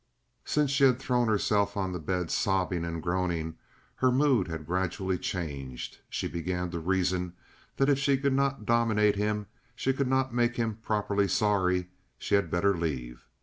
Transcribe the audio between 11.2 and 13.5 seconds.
sorry, she had better leave.